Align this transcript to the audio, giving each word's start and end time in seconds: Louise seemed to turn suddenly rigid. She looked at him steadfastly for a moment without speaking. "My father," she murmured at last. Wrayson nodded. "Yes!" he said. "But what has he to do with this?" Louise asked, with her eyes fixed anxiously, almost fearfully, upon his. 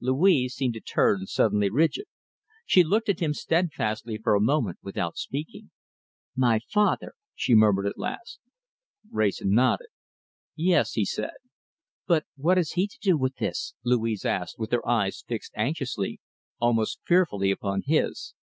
Louise 0.00 0.52
seemed 0.52 0.74
to 0.74 0.80
turn 0.80 1.26
suddenly 1.26 1.70
rigid. 1.70 2.06
She 2.64 2.82
looked 2.82 3.08
at 3.08 3.20
him 3.20 3.32
steadfastly 3.32 4.18
for 4.18 4.34
a 4.34 4.40
moment 4.40 4.78
without 4.82 5.16
speaking. 5.16 5.70
"My 6.34 6.58
father," 6.68 7.12
she 7.36 7.54
murmured 7.54 7.86
at 7.86 7.96
last. 7.96 8.40
Wrayson 9.12 9.54
nodded. 9.54 9.86
"Yes!" 10.56 10.94
he 10.94 11.04
said. 11.04 11.34
"But 12.04 12.24
what 12.34 12.56
has 12.56 12.72
he 12.72 12.88
to 12.88 12.98
do 13.00 13.16
with 13.16 13.36
this?" 13.36 13.74
Louise 13.84 14.24
asked, 14.24 14.58
with 14.58 14.72
her 14.72 14.84
eyes 14.88 15.22
fixed 15.24 15.52
anxiously, 15.54 16.18
almost 16.58 16.98
fearfully, 17.06 17.52
upon 17.52 17.82
his. 17.86 18.34